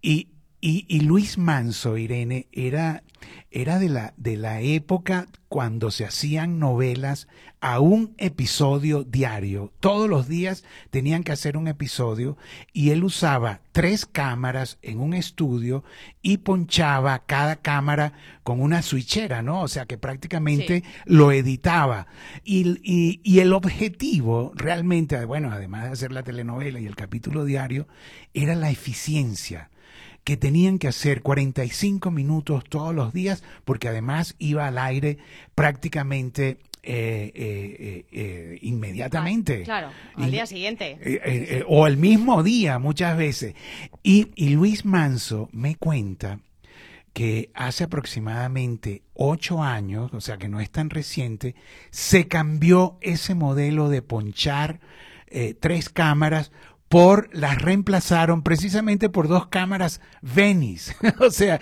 [0.00, 0.28] y,
[0.58, 3.02] y, Luis Manso, Irene, era,
[3.50, 7.28] era de, la, de la época cuando se hacían novelas
[7.60, 9.72] a un episodio diario.
[9.80, 12.36] Todos los días tenían que hacer un episodio
[12.72, 15.84] y él usaba tres cámaras en un estudio
[16.22, 18.12] y ponchaba cada cámara
[18.44, 19.62] con una switchera, ¿no?
[19.62, 22.06] O sea que prácticamente lo editaba.
[22.44, 27.44] Y, y, y el objetivo realmente, bueno, además de hacer la telenovela y el capítulo
[27.44, 27.88] diario,
[28.34, 29.70] era la eficiencia
[30.28, 35.16] que tenían que hacer 45 minutos todos los días, porque además iba al aire
[35.54, 36.58] prácticamente
[36.90, 39.62] eh, eh, eh, inmediatamente.
[39.62, 41.62] Claro, al día siguiente.
[41.66, 43.54] o el mismo día muchas veces.
[44.02, 46.40] Y, y, Luis Manso me cuenta
[47.12, 51.54] que hace aproximadamente ocho años, o sea que no es tan reciente,
[51.90, 54.80] se cambió ese modelo de ponchar
[55.60, 56.52] tres cámaras
[56.88, 60.94] por las reemplazaron precisamente por dos cámaras Venice.
[61.20, 61.60] o sea,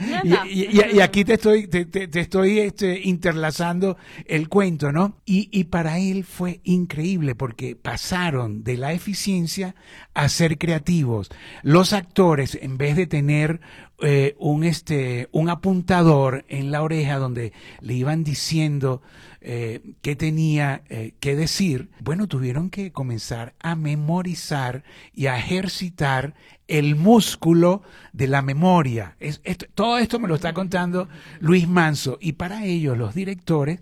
[0.48, 5.16] y, aquí te estoy, te, estoy este, interlazando el cuento, ¿no?
[5.24, 9.74] Y, y para él fue increíble porque pasaron de la eficiencia
[10.14, 11.30] a ser creativos.
[11.62, 13.60] Los actores, en vez de tener
[14.02, 19.00] eh, un, este, un apuntador en la oreja donde le iban diciendo
[19.48, 24.82] eh, qué tenía eh, que decir, bueno, tuvieron que comenzar a memorizar
[25.14, 26.34] y a ejercitar
[26.66, 27.82] el músculo
[28.12, 29.14] de la memoria.
[29.20, 29.40] Es,
[29.76, 33.78] todo esto me lo está contando Luis Manso y para ellos los directores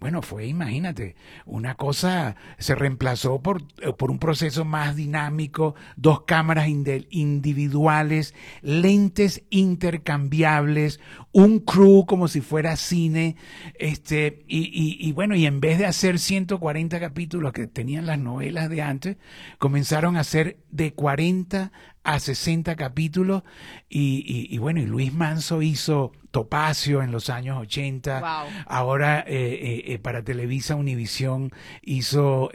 [0.00, 6.22] bueno, fue, imagínate, una cosa se reemplazó por, eh, por un proceso más dinámico, dos
[6.22, 11.00] cámaras individuales, lentes intercambiables,
[11.32, 13.36] un crew como si fuera cine,
[13.78, 18.18] este, y, y, y bueno, y en vez de hacer 140 capítulos que tenían las
[18.18, 19.16] novelas de antes,
[19.58, 21.72] comenzaron a hacer de 40
[22.04, 23.42] a 60 capítulos
[23.88, 29.82] y, y, bueno, y Luis Manso hizo Topacio en los años 80, ahora eh, eh,
[29.86, 31.50] eh, para Televisa Univisión
[31.82, 32.50] hizo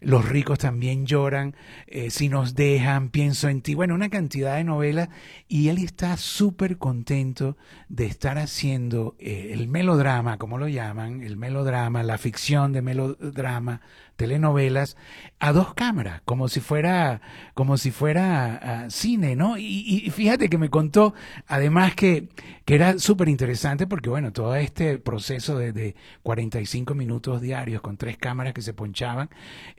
[0.00, 1.56] Los ricos también lloran,
[2.10, 5.08] Si nos dejan, pienso en ti, bueno, una cantidad de novelas
[5.48, 7.56] y él está súper contento
[7.88, 13.80] de estar haciendo el melodrama, como lo llaman, el melodrama, la ficción de melodrama
[14.18, 14.96] telenovelas
[15.38, 17.20] a dos cámaras, como si fuera,
[17.54, 19.56] como si fuera ah, cine, ¿no?
[19.56, 21.14] Y, fíjate que me contó,
[21.46, 22.28] además que,
[22.64, 27.96] que era súper interesante porque, bueno, todo este proceso de, de, 45 minutos diarios con
[27.96, 29.30] tres cámaras que se ponchaban,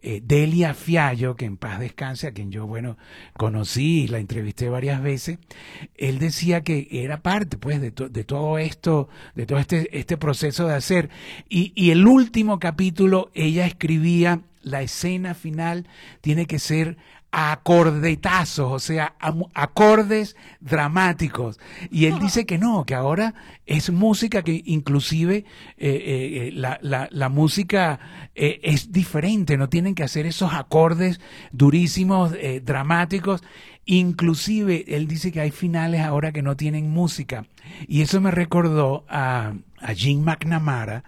[0.02, 2.97] eh, Delia Fiallo, que en paz descanse, a quien yo, bueno,
[3.36, 5.38] conocí y la entrevisté varias veces,
[5.97, 10.65] él decía que era parte, pues, de, de todo esto, de todo este, este proceso
[10.65, 11.10] de hacer.
[11.49, 14.29] Y el último capítulo, ella escribía
[14.62, 15.88] la escena final
[16.22, 16.98] tiene que ser
[17.32, 19.13] acordetazos, o sea,
[19.54, 21.60] acordes dramáticos.
[21.92, 23.36] Y él dice que no, que ahora
[23.68, 25.46] es música que inclusive eh,
[25.78, 28.00] eh, eh, la, la, la, música
[28.34, 31.20] es diferente, no tienen que hacer esos acordes
[31.52, 33.44] durísimos, dramáticos.
[33.91, 37.47] Inclusive, él dice que hay finales ahora que no tienen música.
[37.88, 41.04] Y eso me recordó a, a Jim McNamara,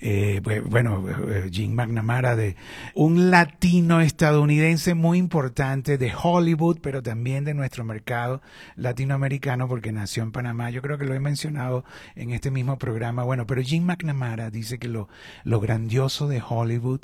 [0.00, 2.56] eh, bueno, eh, Jim McNamara de
[2.94, 8.40] un latino estadounidense muy importante de Hollywood, pero también de nuestro mercado
[8.76, 10.70] latinoamericano, porque nació en Panamá.
[10.70, 13.24] Yo creo que lo he mencionado en este mismo programa.
[13.24, 15.10] Bueno, pero Jim McNamara dice que lo,
[15.44, 17.02] lo grandioso de Hollywood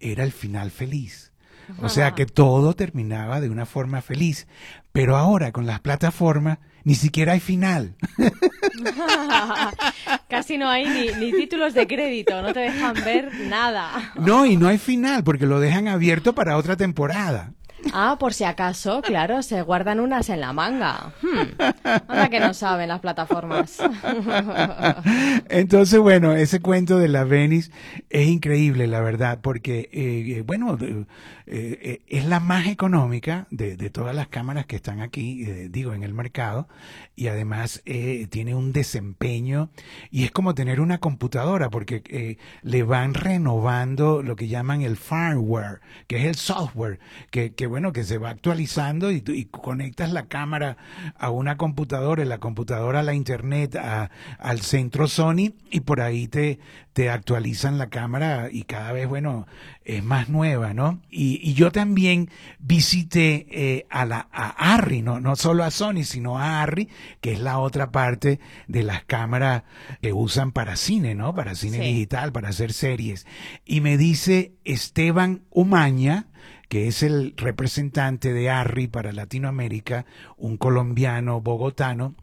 [0.00, 1.32] era el final feliz.
[1.82, 4.46] O sea que todo terminaba de una forma feliz.
[4.92, 7.96] Pero ahora con las plataformas ni siquiera hay final.
[10.28, 14.12] Casi no hay ni, ni, títulos de crédito, no te dejan ver nada.
[14.14, 17.52] No, y no hay final porque lo dejan abierto para otra temporada.
[17.92, 21.12] Ah, por si acaso, claro, se guardan unas en la manga.
[21.22, 22.30] Hmm.
[22.30, 23.78] que no saben las plataformas.
[25.48, 27.70] Entonces, bueno, ese cuento de la Venice
[28.10, 31.04] es increíble, la verdad, porque, eh, bueno, eh,
[31.46, 36.12] eh, es la más económica de, todas las cámaras que están aquí, digo, en el
[36.12, 36.68] mercado,
[37.14, 37.82] y además
[38.30, 39.70] tiene un desempeño,
[40.10, 45.80] y es como tener una computadora, porque le van renovando lo que llaman el firmware,
[46.08, 46.98] que es el software,
[47.30, 50.78] que, que bueno, que se va actualizando y, y, conectas la cámara
[51.18, 56.26] a una computadora, la computadora a la internet, a, al centro Sony y por ahí
[56.26, 56.58] te,
[56.94, 59.46] te actualizan la cámara y cada vez, bueno,
[59.84, 61.02] es más nueva, ¿no?
[61.10, 65.20] Y, y yo también visité eh, a la a Arri, ¿no?
[65.20, 66.88] no solo a Sony, sino a Arri,
[67.20, 69.64] que es la otra parte de las cámaras
[70.00, 71.34] que usan para cine, ¿no?
[71.34, 73.26] Para cine digital, para hacer series.
[73.66, 76.28] Y me dice Esteban Umaña,
[76.68, 82.14] que es el representante de ARRI para Latinoamérica, un colombiano bogotano,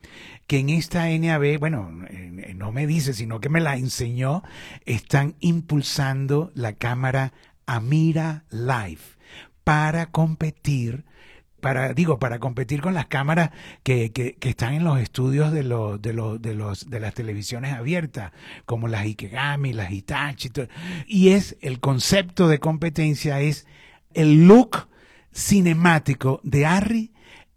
[0.47, 1.89] que en esta NAB, bueno,
[2.55, 4.43] no me dice, sino que me la enseñó,
[4.85, 7.33] están impulsando la cámara
[7.65, 9.01] Amira Live
[9.63, 11.05] para competir
[11.63, 13.51] para, digo, para competir con las cámaras
[13.83, 17.13] que, que, que están en los estudios de, los de, los de, los, de las
[17.13, 18.33] televisiones abiertas,
[18.65, 20.51] como las Ikegami, las Hitachi.
[21.07, 23.65] Y es, el concepto de competencia es
[24.13, 24.87] el look
[25.33, 27.11] cinemático de Harry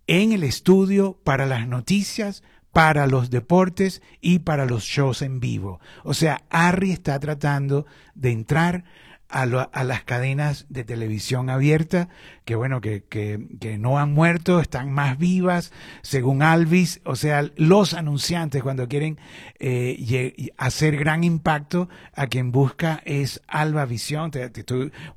[0.07, 2.43] en el estudio para las noticias,
[2.73, 5.81] para los deportes y para los shows en vivo.
[6.05, 8.85] O sea, Harry está tratando de entrar
[9.29, 12.09] a, a, las cadenas de televisión abierta,
[12.47, 17.51] que bueno, que, que, que, no han muerto, están más vivas, según Alvis, o sea,
[17.57, 19.19] los anunciantes cuando quieren
[19.59, 24.31] eh, hacer gran impacto, a quien busca es Alba Visión.
[24.31, 24.53] Te,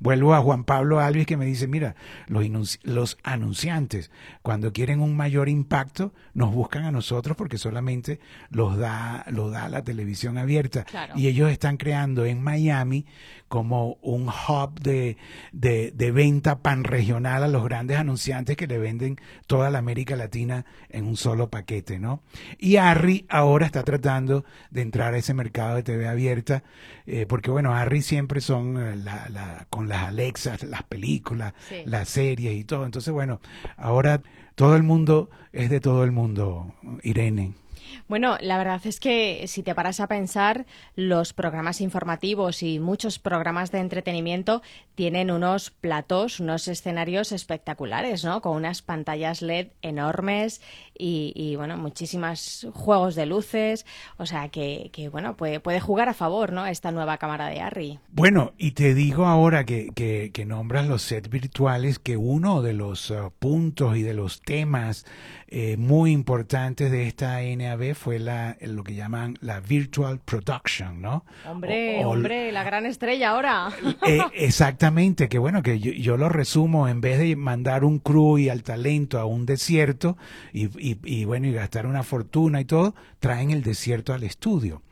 [0.00, 1.94] vuelvo a Juan Pablo Alvis que me dice, mira,
[2.26, 4.10] los, los anunciantes
[4.42, 8.18] cuando quieren un mayor impacto, nos buscan a nosotros porque solamente
[8.50, 10.84] los da, lo da la televisión abierta.
[11.14, 13.06] Y ellos están creando en Miami
[13.46, 15.16] como un hub de,
[15.52, 20.64] de, de venta panregional a los grandes anunciantes que le venden toda la América Latina
[20.88, 22.22] en un solo paquete, ¿no?
[22.58, 26.62] Y Harry ahora está tratando de entrar a ese mercado de TV abierta,
[27.06, 31.54] eh, porque bueno, Harry siempre son eh, la, la, con las Alexas, las películas,
[31.84, 32.84] las series y todo.
[32.84, 33.40] Entonces, bueno,
[33.76, 34.22] ahora
[34.54, 37.59] todo el mundo es de todo el mundo, Irene.
[38.08, 43.18] Bueno, la verdad es que si te paras a pensar, los programas informativos y muchos
[43.18, 44.62] programas de entretenimiento
[44.94, 48.40] tienen unos platos, unos escenarios espectaculares, ¿no?
[48.40, 50.60] Con unas pantallas LED enormes
[51.00, 53.86] y, bueno, muchísimos juegos de luces.
[54.18, 56.66] O sea que, bueno, puede, puede jugar a favor, ¿no?
[56.66, 57.98] Esta nueva cámara de Harry.
[58.12, 63.10] Bueno, y te digo ahora que, que, nombras los sets virtuales que uno de los
[63.10, 65.06] uh, puntos y de los temas
[65.52, 71.24] eh, muy importantes de esta NAB fue la, lo que llaman la virtual production, ¿no?
[71.44, 73.70] Hombre, hombre, la gran estrella ahora.
[74.06, 78.48] Eh, exactamente, que bueno, que yo, lo resumo, en vez de mandar un crew y
[78.48, 80.16] al talento a un desierto
[80.52, 84.82] y, y, y bueno, y gastar una fortuna y todo, traen el desierto al estudio.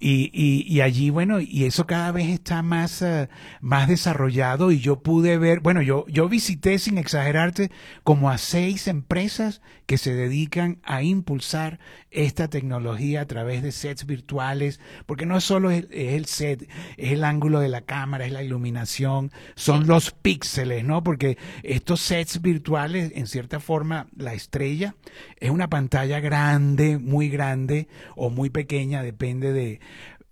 [0.00, 3.28] Y, y, y, allí, bueno, y eso cada vez está más, uh,
[3.60, 7.70] más desarrollado y yo pude ver, bueno, yo, yo visité sin exagerarte
[8.02, 11.78] como a seis empresas que se dedican a impulsar
[12.10, 17.12] esta tecnología a través de sets virtuales, porque no solo es, es el set, es
[17.12, 21.02] el ángulo de la cámara, es la iluminación, son los píxeles, ¿no?
[21.02, 24.94] Porque estos sets virtuales, en cierta forma, la estrella
[25.38, 29.51] es una pantalla grande, muy grande o muy pequeña, depende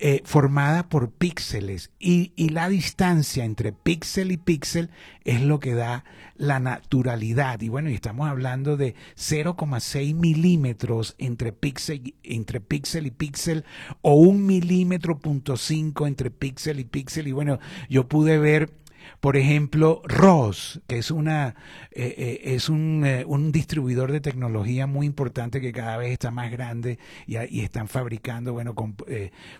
[0.03, 4.89] eh, formada por píxeles y, y, la distancia entre píxel y píxel
[5.25, 6.05] es lo que da
[6.37, 7.61] la naturalidad.
[7.61, 13.67] Y bueno, y estamos hablando de 0,6 milímetros entre píxel, entre píxel y píxel
[14.01, 17.29] o un milímetro punto cinco entre píxel y píxel.
[17.29, 17.59] Y bueno,
[17.91, 18.71] yo pude ver
[19.19, 21.55] por ejemplo, Ross, que es una
[21.93, 26.31] eh, eh, es un, eh, un, distribuidor de tecnología muy importante que cada vez está
[26.31, 28.77] más grande y, y están fabricando, bueno,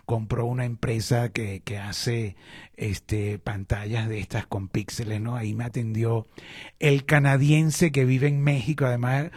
[0.05, 2.37] compró una empresa que, que hace
[2.77, 5.35] este pantallas de estas con píxeles, ¿no?
[5.35, 6.25] Ahí me atendió
[6.79, 9.29] el canadiense que vive en México, además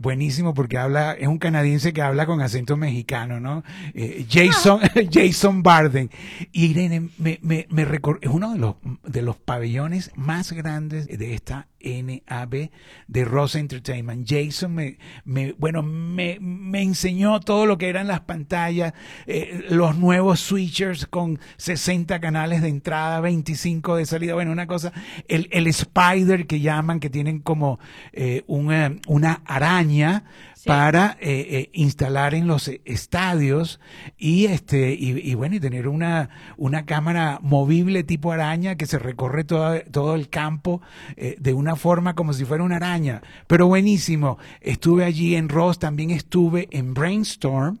[0.00, 3.62] buenísimo porque habla es un canadiense que habla con acento mexicano, ¿no?
[4.28, 4.80] Jason
[5.12, 6.10] Jason Barden.
[6.52, 11.66] Irene me, me, me es uno de los de los pabellones más grandes de esta
[11.80, 12.70] NAB
[13.08, 14.24] de Ross Entertainment.
[14.30, 18.92] Jason me, me bueno, me, me, enseñó todo lo que eran las pantallas,
[19.26, 24.92] eh, los nuevos switchers con 60 canales de entrada, 25 de salida, bueno, una cosa,
[25.26, 27.80] el, el Spider que llaman, que tienen como
[28.12, 30.22] eh, una, una araña
[30.64, 33.80] para eh, eh, instalar en los estadios
[34.18, 39.44] y este y, bueno y tener una una cámara movible tipo araña que se recorre
[39.44, 40.82] todo, todo el campo
[41.16, 43.22] eh, de una forma como si fuera una araña.
[43.46, 47.78] Pero buenísimo estuve allí en Ross también estuve en Brainstorm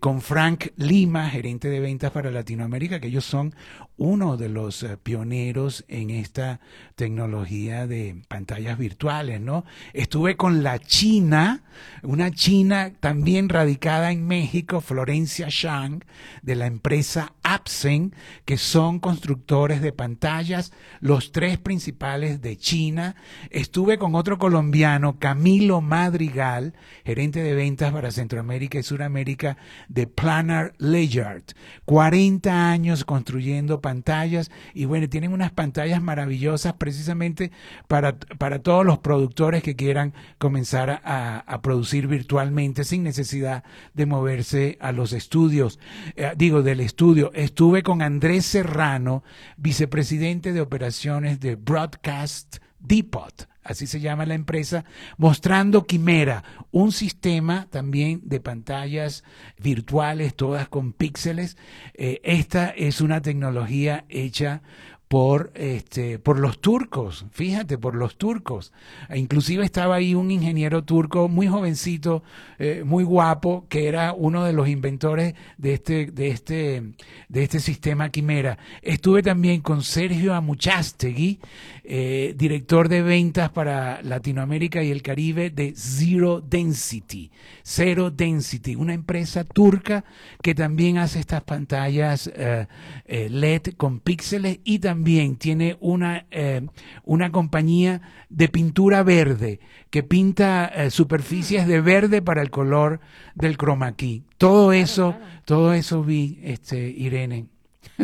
[0.00, 3.54] con Frank Lima gerente de ventas para Latinoamérica que ellos son
[3.96, 6.60] uno de los pioneros en esta
[6.96, 11.62] tecnología de pantallas virtuales no estuve con la China
[12.04, 16.04] una china también radicada en México, Florencia Shang,
[16.42, 23.16] de la empresa Apsen, que son constructores de pantallas, los tres principales de China.
[23.50, 26.74] Estuve con otro colombiano, Camilo Madrigal,
[27.04, 29.56] gerente de ventas para Centroamérica y Suramérica
[29.88, 31.44] de Planar Layard.
[31.84, 37.50] 40 años construyendo pantallas y bueno, tienen unas pantallas maravillosas precisamente
[37.88, 43.64] para, para todos los productores que quieran comenzar a, a producir virtualmente sin necesidad
[43.94, 45.78] de moverse a los estudios,
[46.16, 47.32] eh, digo, del estudio.
[47.34, 49.22] Estuve con Andrés Serrano,
[49.56, 54.84] vicepresidente de operaciones de Broadcast Depot, así se llama la empresa,
[55.16, 59.24] mostrando Quimera, un sistema también de pantallas
[59.58, 61.56] virtuales, todas con píxeles.
[61.94, 64.62] Eh, esta es una tecnología hecha
[65.08, 68.72] por, este, por los turcos, fíjate, por los turcos.
[69.08, 72.22] E inclusive estaba ahí un ingeniero turco muy jovencito,
[72.58, 76.82] eh, muy guapo, que era uno de los inventores de este, de este,
[77.28, 78.58] de este sistema Quimera.
[78.82, 81.38] Estuve también con Sergio Amuchastegui,
[81.84, 87.30] eh, director de ventas para Latinoamérica y el Caribe de Zero Density.
[87.62, 90.04] Zero Density, una empresa turca
[90.42, 92.66] que también hace estas pantallas eh,
[93.06, 96.66] LED con píxeles y también también tiene una, eh,
[97.04, 99.58] una compañía de pintura verde
[99.90, 103.00] que pinta eh, superficies de verde para el color
[103.34, 104.22] del chroma key.
[104.38, 107.53] Todo eso, todo eso vi, este, Irene.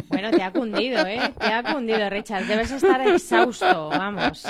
[0.09, 1.21] Bueno, te ha cundido, ¿eh?
[1.39, 2.47] Te ha cundido, Richard.
[2.47, 4.47] Debes estar exhausto, vamos.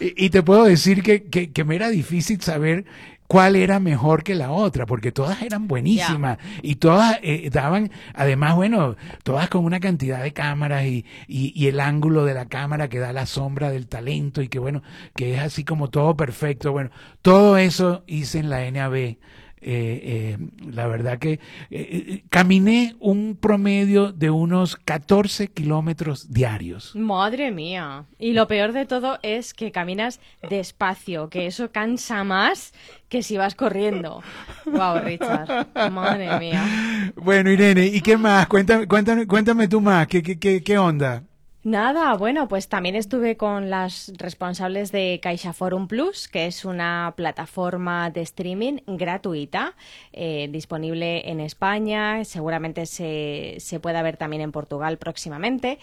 [0.00, 2.84] Y, te puedo decir que, que, que, me era difícil saber
[3.26, 8.54] cuál era mejor que la otra, porque todas eran buenísimas y todas eh, daban, además,
[8.54, 12.88] bueno, todas con una cantidad de cámaras y, y, y, el ángulo de la cámara
[12.88, 14.82] que da la sombra del talento y que, bueno,
[15.14, 16.72] que es así como todo perfecto.
[16.72, 16.90] Bueno,
[17.22, 19.16] todo eso hice en la NAB
[19.60, 20.38] eh, eh,
[20.70, 21.40] la verdad que
[21.70, 26.94] eh, caminé un promedio de unos 14 kilómetros diarios.
[26.94, 28.04] Madre mía.
[28.18, 32.74] Y lo peor de todo es que caminas despacio, que eso cansa más
[33.08, 34.22] que si vas corriendo.
[34.66, 35.68] Wow, Richard.
[35.90, 37.12] Madre mía.
[37.16, 38.46] Bueno, Irene, ¿y qué más?
[38.48, 40.06] Cuéntame, cuéntame, cuéntame tú más.
[40.06, 41.22] ¿Qué, qué, qué, qué onda?
[41.66, 47.12] Nada, bueno, pues también estuve con las responsables de Caixa Forum Plus, que es una
[47.16, 49.74] plataforma de streaming gratuita,
[50.12, 55.80] eh, disponible en España, seguramente se, se pueda ver también en Portugal próximamente.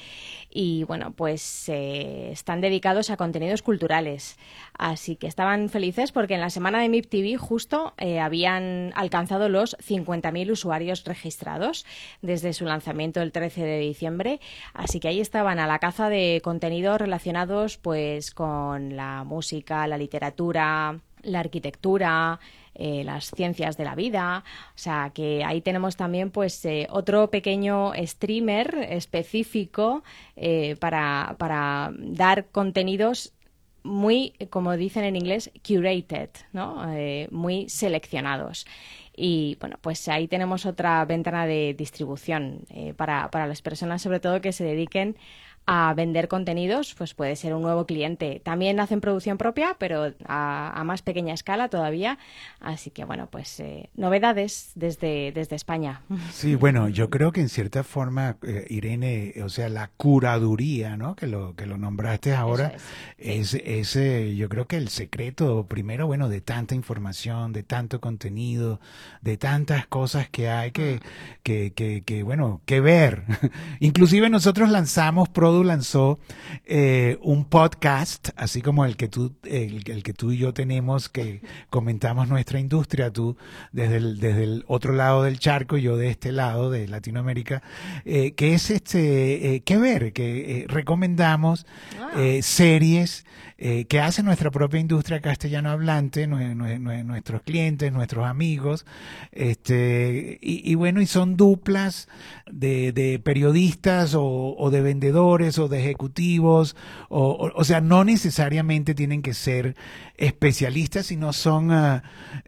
[0.49, 4.37] Y bueno, pues eh, están dedicados a contenidos culturales.
[4.77, 9.49] Así que estaban felices porque en la semana de MIP TV justo eh, habían alcanzado
[9.49, 11.85] los 50.000 usuarios registrados
[12.21, 14.39] desde su lanzamiento el 13 de diciembre.
[14.73, 19.87] Así que ahí estaban a la la caza de contenidos relacionados pues con la música,
[19.87, 22.39] la literatura, la arquitectura,
[22.75, 24.43] eh, las ciencias de la vida.
[24.75, 30.03] O sea, que ahí tenemos también pues eh, otro pequeño streamer específico
[30.35, 33.33] eh, para, para dar contenidos
[33.81, 36.85] muy, como dicen en inglés, curated, ¿no?
[37.31, 38.67] muy seleccionados.
[39.15, 42.61] Y bueno, pues ahí tenemos otra ventana de distribución
[42.95, 45.17] para, para las personas, sobre todo que se dediquen
[45.65, 48.41] a vender contenidos, pues puede ser un nuevo cliente.
[48.43, 52.17] También hacen producción propia, pero a, más pequeña escala todavía.
[52.59, 56.01] Así que bueno, pues eh, novedades desde, desde España.
[56.31, 61.15] Sí, bueno, yo creo que en cierta forma, eh, Irene, o sea, la curaduría, ¿no?
[61.15, 62.73] Que lo, que lo nombraste ahora,
[63.17, 63.93] es, es,
[64.35, 68.79] yo creo que el secreto, primero, bueno, de tanta información, de tanto contenido,
[69.21, 70.99] de tantas cosas que hay que, mm.
[71.43, 73.23] que, que, que bueno, que ver.
[73.79, 75.29] Inclusive nosotros lanzamos
[75.61, 76.19] lanzó
[76.63, 81.41] eh, un podcast, así como el que tú, el, que tú y yo tenemos, que
[81.69, 83.35] comentamos nuestra industria, tú
[83.73, 87.61] desde el, desde el otro lado del charco yo de este lado de Latinoamérica,
[88.05, 91.65] eh, que es este, eh, que ver, que recomendamos
[91.99, 92.13] ah.
[92.41, 93.25] series
[93.65, 98.85] eh, que hace nuestra propia industria castellano hablante, nuestros clientes, nuestros amigos,
[99.31, 102.09] este, y, bueno, y son duplas
[102.51, 106.75] de, periodistas o, de vendedores o de ejecutivos,
[107.07, 109.77] o, o, sea, no necesariamente tienen que ser
[110.17, 111.69] especialistas, sino son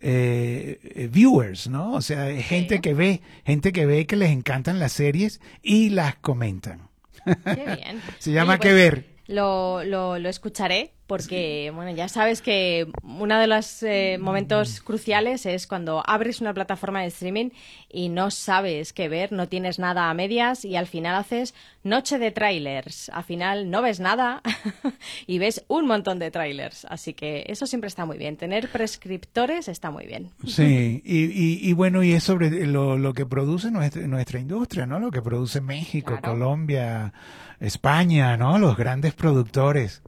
[0.02, 1.94] eh, viewers, ¿no?
[1.94, 6.16] O sea, gente que ve, gente que ve que les encantan las series y las
[6.18, 6.90] comentan.
[7.24, 8.02] Qué bien.
[8.20, 9.15] Se llama Que Ver.
[9.28, 15.46] Lo, lo, lo, escucharé porque, bueno, ya sabes que uno de los eh, momentos cruciales
[15.46, 17.50] es cuando abres una plataforma de streaming
[17.90, 21.54] y no sabes qué ver, no tienes nada a medias y al final haces
[21.84, 23.10] noche de trailers.
[23.10, 24.42] Al final no ves nada
[25.28, 26.86] y ves un montón de trailers.
[26.86, 28.38] Así que eso siempre está muy bien.
[28.38, 30.32] Tener prescriptores está muy bien.
[30.48, 35.00] Sí, y, y, bueno, y es sobre lo, lo que produce nuestra, nuestra industria, ¿no?
[35.00, 37.14] Lo que produce México, Colombia.
[37.60, 38.60] España, ¿no?
[38.60, 40.02] Los grandes productores.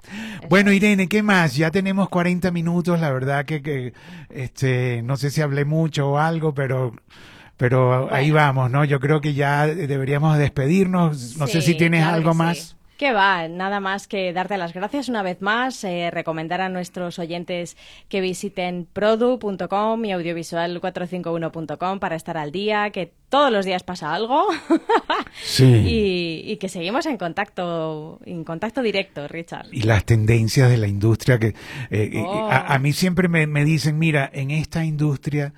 [0.49, 1.55] Bueno, Irene, ¿qué más?
[1.55, 3.93] Ya tenemos 40 minutos, la verdad que, que
[4.29, 6.93] este, no sé si hablé mucho o algo, pero
[7.57, 8.85] pero ahí vamos, ¿no?
[8.85, 11.37] Yo creo que ya deberíamos despedirnos.
[11.37, 12.75] No sé si tienes algo más.
[12.97, 17.19] Que va, nada más que darte las gracias una vez más, eh, recomendar a nuestros
[17.19, 17.77] oyentes
[18.09, 24.45] que visiten produ.com y audiovisual451.com para estar al día, que todos los días pasa algo
[25.43, 26.43] sí.
[26.45, 29.67] y, que seguimos en contacto, en contacto directo, Richard.
[29.71, 31.53] Y las tendencias de la industria que eh,
[31.91, 35.53] eh, a, a, mí siempre me, me dicen, mira, en esta industria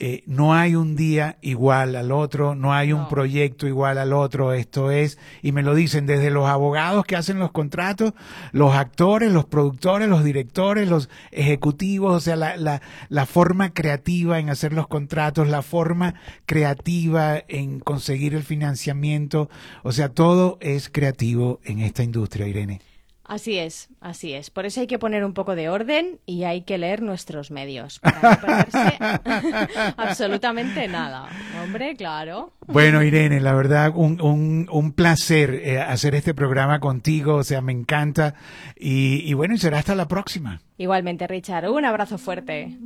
[0.00, 4.52] eh, no hay un día igual al otro, no hay un proyecto igual al otro,
[4.52, 8.12] esto es, y me lo dicen desde los abogados que hacen los contratos,
[8.52, 14.38] los actores, los productores, los directores, los ejecutivos, o sea, la, la, la forma creativa
[14.38, 16.14] en hacer los contratos, la forma
[16.46, 17.07] creativa
[17.48, 19.48] en conseguir el financiamiento,
[19.82, 22.80] o sea, todo es creativo en esta industria, Irene.
[23.28, 24.48] Así es, así es.
[24.48, 27.98] Por eso hay que poner un poco de orden y hay que leer nuestros medios
[28.00, 28.98] para no perderse
[29.98, 31.28] absolutamente nada.
[31.62, 32.54] Hombre, claro.
[32.68, 37.36] Bueno, Irene, la verdad, un, un, un placer eh, hacer este programa contigo.
[37.36, 38.34] O sea, me encanta.
[38.76, 40.60] Y, y bueno, y será hasta la próxima.
[40.76, 41.68] Igualmente, Richard.
[41.70, 42.76] Un abrazo fuerte.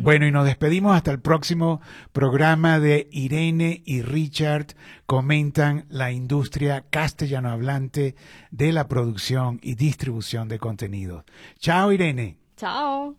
[0.00, 1.80] Bueno, y nos despedimos hasta el próximo
[2.12, 4.68] programa de Irene y Richard
[5.06, 8.14] comentan la industria castellano hablante
[8.52, 11.24] de la producción y distribución de contenidos.
[11.58, 12.38] Chao, Irene.
[12.56, 13.16] Chao.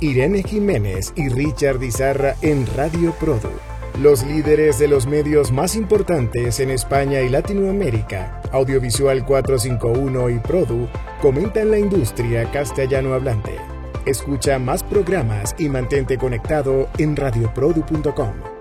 [0.00, 3.50] Irene Jiménez y Richard Izarra en Radio Produ.
[4.00, 10.88] Los líderes de los medios más importantes en España y Latinoamérica, Audiovisual 451 y Produ,
[11.22, 13.52] comentan la industria castellano hablante.
[14.04, 18.53] Escucha más programas y mantente conectado en radioprodu.com.